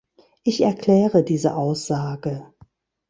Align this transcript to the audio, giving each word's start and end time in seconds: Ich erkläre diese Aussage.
Ich 0.43 0.61
erkläre 0.61 1.23
diese 1.23 1.55
Aussage. 1.55 2.47